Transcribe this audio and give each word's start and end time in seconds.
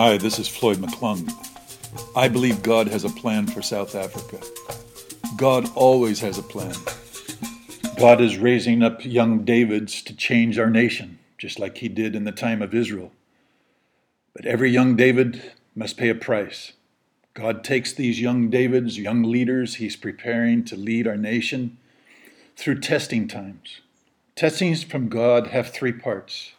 Hi, 0.00 0.16
this 0.16 0.38
is 0.38 0.46
Floyd 0.46 0.76
McClung. 0.76 1.28
I 2.14 2.28
believe 2.28 2.62
God 2.62 2.86
has 2.86 3.02
a 3.02 3.08
plan 3.08 3.48
for 3.48 3.62
South 3.62 3.96
Africa. 3.96 4.38
God 5.36 5.68
always 5.74 6.20
has 6.20 6.38
a 6.38 6.42
plan. 6.44 6.76
God 7.98 8.20
is 8.20 8.38
raising 8.38 8.84
up 8.84 9.04
young 9.04 9.44
Davids 9.44 10.00
to 10.02 10.14
change 10.14 10.56
our 10.56 10.70
nation, 10.70 11.18
just 11.36 11.58
like 11.58 11.78
he 11.78 11.88
did 11.88 12.14
in 12.14 12.22
the 12.22 12.30
time 12.30 12.62
of 12.62 12.76
Israel. 12.76 13.10
But 14.34 14.46
every 14.46 14.70
young 14.70 14.94
David 14.94 15.50
must 15.74 15.96
pay 15.96 16.10
a 16.10 16.14
price. 16.14 16.74
God 17.34 17.64
takes 17.64 17.92
these 17.92 18.20
young 18.20 18.50
Davids, 18.50 19.00
young 19.00 19.24
leaders 19.24 19.74
he's 19.74 19.96
preparing 19.96 20.64
to 20.66 20.76
lead 20.76 21.08
our 21.08 21.16
nation 21.16 21.76
through 22.56 22.78
testing 22.78 23.26
times. 23.26 23.80
Testings 24.36 24.84
from 24.84 25.08
God 25.08 25.48
have 25.48 25.70
three 25.70 25.90
parts 25.90 26.52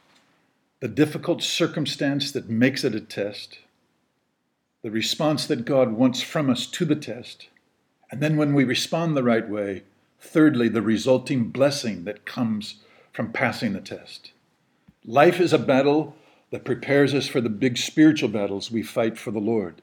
the 0.79 0.87
difficult 0.87 1.43
circumstance 1.43 2.31
that 2.31 2.49
makes 2.49 2.83
it 2.83 2.95
a 2.95 3.01
test, 3.01 3.59
the 4.81 4.91
response 4.91 5.45
that 5.45 5.65
God 5.65 5.91
wants 5.91 6.21
from 6.21 6.49
us 6.49 6.65
to 6.67 6.85
the 6.85 6.95
test, 6.95 7.49
and 8.11 8.21
then 8.21 8.37
when 8.37 8.53
we 8.53 8.63
respond 8.63 9.15
the 9.15 9.23
right 9.23 9.47
way, 9.47 9.83
thirdly, 10.19 10.69
the 10.69 10.81
resulting 10.81 11.49
blessing 11.49 12.05
that 12.05 12.25
comes 12.25 12.75
from 13.11 13.33
passing 13.33 13.73
the 13.73 13.81
test. 13.81 14.31
Life 15.05 15.39
is 15.39 15.51
a 15.51 15.59
battle 15.59 16.15
that 16.51 16.63
prepares 16.63 17.13
us 17.13 17.27
for 17.27 17.41
the 17.41 17.49
big 17.49 17.77
spiritual 17.77 18.29
battles 18.29 18.71
we 18.71 18.81
fight 18.81 19.17
for 19.17 19.31
the 19.31 19.39
Lord. 19.39 19.81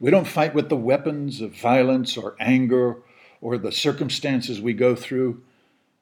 We 0.00 0.10
don't 0.10 0.26
fight 0.26 0.54
with 0.54 0.68
the 0.68 0.76
weapons 0.76 1.40
of 1.40 1.52
violence 1.52 2.16
or 2.16 2.36
anger 2.40 2.96
or 3.40 3.56
the 3.56 3.72
circumstances 3.72 4.60
we 4.60 4.72
go 4.72 4.94
through, 4.94 5.42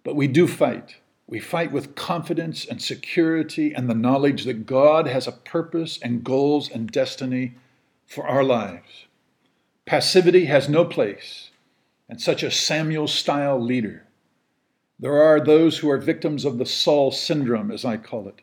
but 0.05 0.17
we 0.17 0.27
do 0.27 0.47
fight 0.47 0.97
we 1.29 1.41
fight 1.41 1.73
with 1.73 1.97
confidence 1.97 2.65
and 2.65 2.81
security 2.81 3.73
and 3.75 3.91
the 3.91 3.95
knowledge 3.95 4.45
that 4.45 4.67
God 4.67 5.09
has 5.09 5.27
a 5.27 5.33
purpose 5.33 5.99
and 6.01 6.23
goals 6.23 6.71
and 6.71 6.91
destiny 6.91 7.55
for 8.07 8.27
our 8.29 8.45
lives. 8.45 9.07
Passivity 9.87 10.45
has 10.45 10.69
no 10.69 10.85
place 10.85 11.51
in 12.09 12.19
such 12.19 12.43
a 12.43 12.51
Samuel 12.51 13.09
style 13.09 13.61
leader. 13.61 14.05
There 14.99 15.21
are 15.21 15.41
those 15.41 15.79
who 15.79 15.91
are 15.91 15.99
victims 15.99 16.45
of 16.45 16.59
the 16.59 16.67
Saul 16.67 17.11
syndrome, 17.11 17.71
as 17.71 17.85
I 17.85 17.97
call 17.97 18.29
it. 18.29 18.41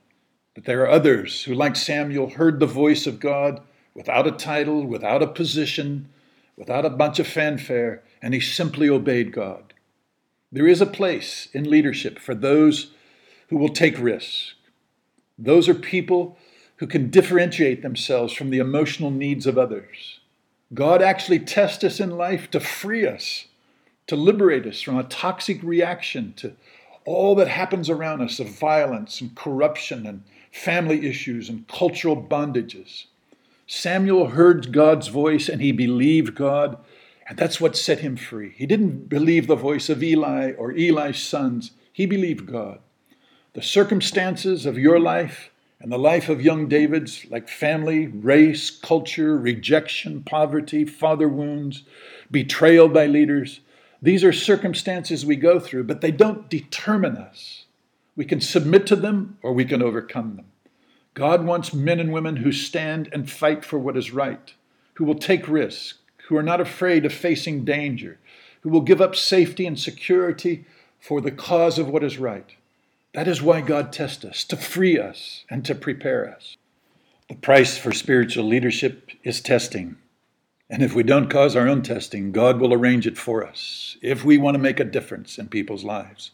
But 0.54 0.66
there 0.66 0.82
are 0.82 0.90
others 0.90 1.44
who, 1.44 1.54
like 1.54 1.76
Samuel, 1.76 2.32
heard 2.32 2.60
the 2.60 2.68
voice 2.68 3.08
of 3.08 3.20
God 3.20 3.62
without 3.96 4.28
a 4.28 4.32
title, 4.32 4.86
without 4.86 5.24
a 5.24 5.28
position, 5.28 6.10
without 6.58 6.86
a 6.86 6.90
bunch 6.90 7.18
of 7.18 7.28
fanfare, 7.28 8.04
and 8.22 8.34
he 8.34 8.40
simply 8.40 8.90
obeyed 8.90 9.32
God. 9.32 9.73
There 10.54 10.68
is 10.68 10.82
a 10.82 10.86
place 10.86 11.48
in 11.52 11.68
leadership 11.68 12.20
for 12.20 12.36
those 12.36 12.92
who 13.50 13.58
will 13.58 13.70
take 13.70 13.98
risks. 13.98 14.54
Those 15.36 15.68
are 15.68 15.74
people 15.74 16.38
who 16.76 16.86
can 16.86 17.10
differentiate 17.10 17.82
themselves 17.82 18.34
from 18.34 18.52
the 18.52 18.60
emotional 18.60 19.10
needs 19.10 19.48
of 19.48 19.58
others. 19.58 20.20
God 20.72 21.02
actually 21.02 21.40
tests 21.40 21.84
us 21.84 22.00
in 22.00 22.12
life 22.12 22.52
to 22.52 22.60
free 22.60 23.08
us, 23.08 23.48
to 24.06 24.16
liberate 24.16 24.68
us 24.68 24.80
from 24.80 24.96
a 24.96 25.04
toxic 25.06 25.58
reaction 25.64 26.34
to 26.38 26.54
all 27.04 27.34
that 27.34 27.48
happens 27.48 27.90
around 27.90 28.22
us 28.22 28.40
of 28.40 28.48
violence 28.48 29.22
and 29.22 29.34
corruption 29.34 30.06
and 30.06 30.24
family 30.52 31.08
issues 31.08 31.50
and 31.50 31.68
cultural 31.68 32.16
bondages. 32.16 33.06
Samuel 33.66 34.28
heard 34.28 34.72
God's 34.72 35.08
voice 35.08 35.50
and 35.50 35.64
he 35.64 35.72
believed 35.72 36.36
God 36.36 36.78
and 37.28 37.38
that's 37.38 37.62
what 37.62 37.78
set 37.78 38.00
him 38.00 38.16
free. 38.16 38.54
He 38.56 38.66
didn't 38.66 39.10
believe 39.10 39.48
the 39.48 39.56
voice 39.56 39.90
of 39.90 40.04
Eli 40.04 40.54
or 40.54 40.72
Eli's 40.72 41.20
sons, 41.20 41.72
he 41.92 42.06
believed 42.06 42.46
God. 42.46 42.80
The 43.54 43.62
circumstances 43.62 44.66
of 44.66 44.78
your 44.78 45.00
life 45.00 45.52
and 45.80 45.92
the 45.92 46.00
life 46.00 46.30
of 46.30 46.42
young 46.42 46.68
David's, 46.68 47.26
like 47.30 47.48
family, 47.48 48.08
race, 48.08 48.70
culture, 48.70 49.38
rejection, 49.38 50.24
poverty, 50.24 50.86
father 50.86 51.28
wounds, 51.28 51.84
betrayal 52.32 52.90
by 52.90 53.06
leaders, 53.06 53.60
these 54.02 54.24
are 54.24 54.34
circumstances 54.34 55.26
we 55.26 55.38
go 55.38 55.60
through, 55.60 55.86
but 55.86 56.02
they 56.02 56.12
don't 56.12 56.50
determine 56.50 57.16
us. 57.16 57.66
We 58.16 58.26
can 58.26 58.42
submit 58.42 58.86
to 58.88 58.96
them 58.96 59.38
or 59.42 59.54
we 59.54 59.66
can 59.66 59.82
overcome 59.82 60.36
them. 60.36 60.46
God 61.14 61.46
wants 61.46 61.74
men 61.74 62.00
and 62.00 62.12
women 62.12 62.38
who 62.38 62.52
stand 62.52 63.08
and 63.14 63.30
fight 63.30 63.64
for 63.64 63.78
what 63.78 63.96
is 63.96 64.12
right, 64.12 64.54
who 64.96 65.06
will 65.06 65.16
take 65.16 65.48
risks, 65.48 66.00
who 66.28 66.38
are 66.38 66.44
not 66.44 66.62
afraid 66.62 67.06
of 67.06 67.14
facing 67.14 67.66
danger, 67.66 68.20
who 68.62 68.70
will 68.70 68.82
give 68.82 69.02
up 69.02 69.16
safety 69.16 69.66
and 69.66 69.80
security 69.80 70.66
for 71.00 71.22
the 71.22 71.32
cause 71.32 71.78
of 71.78 71.90
what 71.90 72.04
is 72.04 72.18
right. 72.18 72.56
That 73.14 73.28
is 73.28 73.42
why 73.42 73.62
God 73.62 73.92
tests 73.92 74.26
us, 74.26 74.44
to 74.46 74.58
free 74.58 74.98
us 74.98 75.44
and 75.50 75.64
to 75.66 75.76
prepare 75.76 76.34
us. 76.34 76.58
The 77.30 77.36
price 77.36 77.78
for 77.78 77.92
spiritual 77.92 78.46
leadership 78.46 79.12
is 79.24 79.42
testing. 79.42 79.98
And 80.70 80.82
if 80.82 80.96
we 80.96 81.04
don't 81.04 81.30
cause 81.30 81.56
our 81.56 81.68
own 81.68 81.82
testing, 81.84 82.32
God 82.32 82.60
will 82.60 82.74
arrange 82.74 83.06
it 83.06 83.18
for 83.18 83.46
us 83.46 83.98
if 84.02 84.26
we 84.26 84.38
want 84.38 84.56
to 84.56 84.60
make 84.60 84.80
a 84.80 84.86
difference 84.86 85.38
in 85.38 85.48
people's 85.48 85.84
lives. 85.84 86.32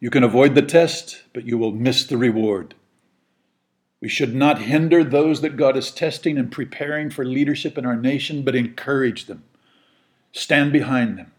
You 0.00 0.10
can 0.10 0.24
avoid 0.24 0.54
the 0.54 0.62
test, 0.62 1.22
but 1.32 1.44
you 1.44 1.58
will 1.58 1.72
miss 1.72 2.04
the 2.04 2.16
reward. 2.16 2.74
We 4.00 4.08
should 4.08 4.34
not 4.34 4.62
hinder 4.62 5.04
those 5.04 5.42
that 5.42 5.56
God 5.56 5.76
is 5.76 5.90
testing 5.90 6.38
and 6.38 6.50
preparing 6.50 7.10
for 7.10 7.24
leadership 7.24 7.76
in 7.76 7.84
our 7.84 7.96
nation, 7.96 8.42
but 8.42 8.54
encourage 8.54 9.26
them. 9.26 9.44
Stand 10.32 10.72
behind 10.72 11.18
them. 11.18 11.32